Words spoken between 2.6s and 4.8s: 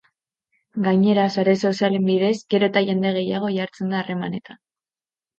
eta jende gehiago jartzen da harremanetan.